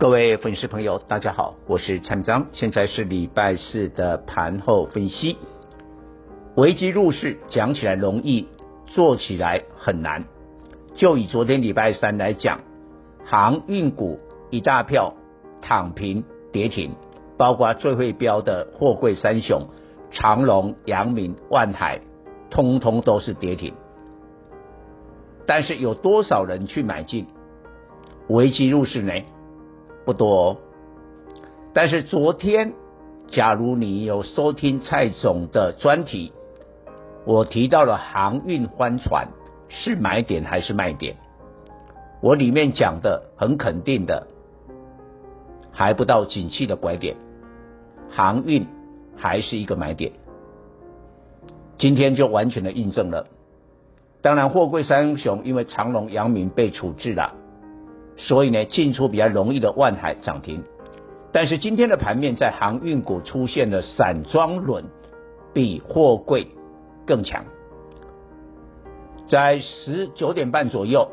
[0.00, 5.36] 各位粉丝朋友，大家好，我是蔡章，现在是礼拜四的盘后分析。
[6.56, 8.48] 危机入市讲起来容易，
[8.86, 10.24] 做起来很难。
[10.94, 12.62] 就以昨天礼拜三来讲，
[13.26, 15.12] 航运股一大票
[15.60, 16.96] 躺平跌停。
[17.36, 19.68] 包括最会飙的货柜三雄，
[20.10, 22.00] 长荣、阳明、万海，
[22.48, 23.74] 通通都是跌停。
[25.46, 27.26] 但是有多少人去买进？
[28.28, 29.12] 危机入市呢？
[30.10, 30.56] 不多哦。
[31.72, 32.72] 但是昨天，
[33.28, 36.32] 假如你有收听蔡总的专题，
[37.24, 39.28] 我提到了航运帆船
[39.68, 41.14] 是买点还是卖点？
[42.20, 44.26] 我里面讲的很肯定的，
[45.70, 47.14] 还不到景气的拐点。
[48.10, 48.66] 航运
[49.16, 50.10] 还是一个买点，
[51.78, 53.28] 今天就完全的印证了。
[54.22, 57.34] 当然，货柜三雄因为长荣、阳明被处置了，
[58.20, 60.62] 所以呢，进出比较容易的万海涨停。
[61.32, 64.84] 但是今天的盘面在航运股出现了散装轮，
[65.52, 66.48] 比货柜
[67.06, 67.44] 更强。
[69.26, 71.08] 在十九点半左右，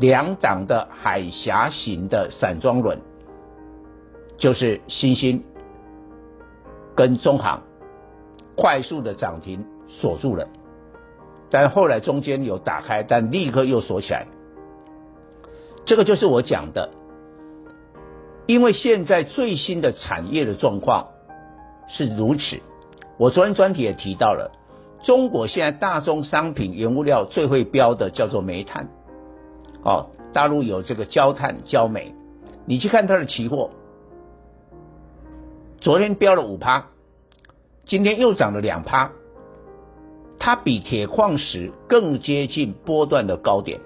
[0.00, 3.00] 两档的海峡型的散装轮，
[4.38, 5.44] 就是新兴。
[6.96, 7.62] 跟中航
[8.56, 10.46] 快速的涨停锁住了，
[11.50, 14.28] 但后来中间有打开，但立刻又锁起来。
[15.86, 16.90] 这个就是我讲的，
[18.46, 21.08] 因为现在最新的产业的状况
[21.88, 22.60] 是如此。
[23.18, 24.50] 我昨天专题也提到了，
[25.04, 28.88] 中国现在大宗商品原物料最会标的叫做煤炭，
[29.84, 32.14] 哦，大陆有这个焦炭、焦煤，
[32.66, 33.70] 你去看它的期货。
[35.80, 36.86] 昨天飙了五趴，
[37.84, 39.12] 今天又涨了两趴，
[40.38, 43.80] 它比铁矿石更接近波段的高点，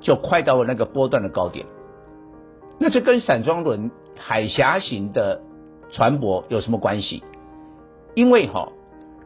[0.00, 1.66] 就快到了那个波段的高点。
[2.78, 5.40] 那这跟散装轮海峡型的
[5.90, 7.22] 船舶有什么关系？
[8.14, 8.72] 因为哈，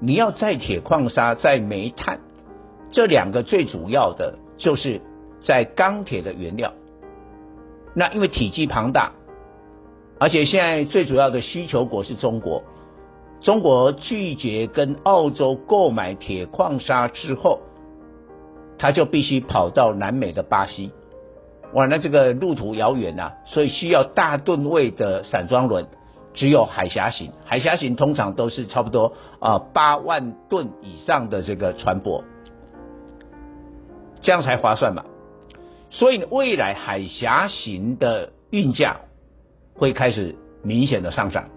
[0.01, 2.21] 你要载铁矿砂、载煤炭，
[2.91, 5.01] 这两个最主要的就是
[5.43, 6.73] 在钢铁的原料。
[7.95, 9.13] 那因为体积庞大。
[10.19, 12.63] 而且现在最主要的需求国是中国，
[13.41, 17.61] 中国拒绝跟澳洲购买铁矿砂之后，
[18.83, 20.91] 他就必须跑到南美的巴西，
[21.73, 25.87] 哇，那这个路途遥远呐，所以需要大吨位的散装轮，
[26.35, 32.25] 只有海峡型，海峡型通常都是差不多啊八万吨以上的这个船舶，
[34.21, 35.05] 这样才划算嘛。
[35.91, 38.97] 所以未来海峡型的运价。
[39.75, 41.49] 会开始明显的上涨，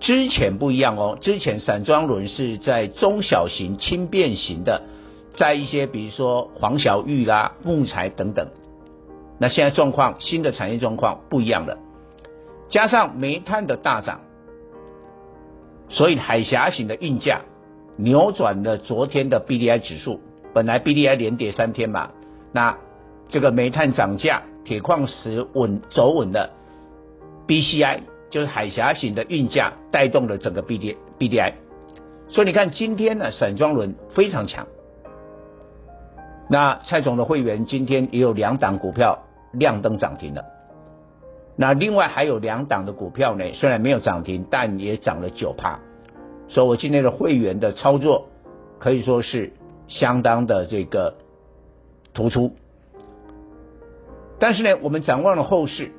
[0.00, 4.82] 之前不一样哦，之前散装轮是在中小型轻便型的，
[5.38, 8.48] 在一些比如说黄小玉啦、木材等等，
[9.38, 11.78] 那现在状况新的产业状况不一样了，
[12.68, 14.22] 加上煤炭的大涨，
[15.88, 17.42] 所以海峡型的运价
[17.96, 20.20] 扭转了昨天的 BDI 指数，
[20.52, 22.10] 本来 BDI 连跌三天嘛，
[22.52, 22.76] 那
[23.28, 26.50] 这个煤炭涨价，铁矿石稳走稳了。
[27.46, 31.52] BCI 就是海峡型的运价带动了整个 BD BDI，
[32.28, 34.66] 所以你看今天呢，散装轮非常强。
[36.48, 39.18] 那蔡总的会员今天也有两档股票
[39.52, 40.44] 亮灯涨停了，
[41.56, 45.80] 那另外还有两档的股票呢，虽然没有涨停，但也涨了九趴，
[46.48, 48.28] 所以我今天的会员的操作
[48.78, 49.52] 可以说是
[49.88, 51.14] 相当的这个
[52.14, 52.52] 突出。
[54.38, 55.90] 但是呢，我们展望了后市。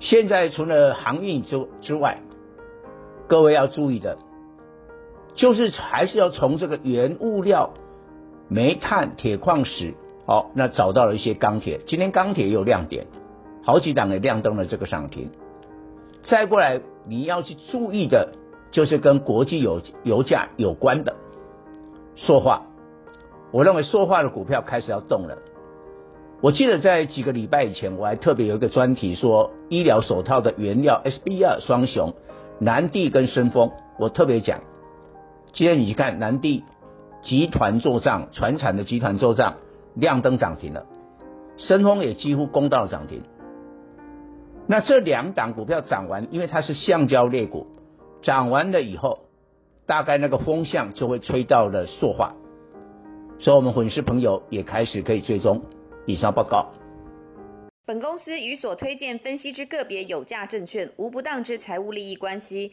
[0.00, 2.20] 现在除了航运之之外，
[3.26, 4.16] 各位要注意的，
[5.34, 7.74] 就是还是要从这个原物料、
[8.50, 9.94] 煤炭、铁矿石，
[10.26, 11.80] 好，那找到了一些钢铁。
[11.86, 13.06] 今天钢铁也有亮点，
[13.62, 15.30] 好几档也亮灯了这个涨停。
[16.24, 18.32] 再过来你要去注意的，
[18.72, 21.14] 就是跟国际油油价有关的
[22.16, 22.62] 塑化。
[23.52, 25.38] 我认为塑化的股票开始要动了。
[26.40, 32.14] 我记得在几个礼拜以前，我还特别有一个专题说医疗手套的原料 SBR 双雄
[32.58, 34.60] 南帝跟申丰，我特别讲。
[35.52, 36.64] 今天你去看南帝
[37.22, 39.56] 集团做账，船产的集团做账
[39.94, 40.86] 亮灯涨停了，
[41.56, 43.22] 申丰也几乎攻到了涨停。
[44.66, 47.66] 那这两档股票涨完，因为它是橡胶类股，
[48.22, 49.20] 涨完了以后，
[49.84, 52.34] 大概那个风向就会吹到了塑化，
[53.38, 55.62] 所以我们粉丝朋友也开始可以追踪。
[56.06, 56.66] 以上报告。
[57.84, 62.72] 本公司与所推荐分析之个别有价证券无不当之财务利益关系。